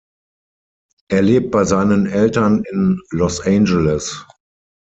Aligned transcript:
Er 1.11 1.21
lebt 1.21 1.51
bei 1.51 1.63
seinen 1.63 2.07
Eltern 2.07 2.63
in 2.63 2.99
Los 3.11 3.39
Angeles. 3.39 4.25